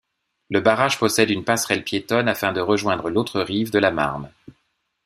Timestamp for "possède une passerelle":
0.97-1.83